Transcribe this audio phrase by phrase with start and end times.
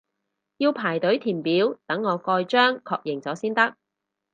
[0.57, 3.75] 要排隊填表等我蓋章確認咗先得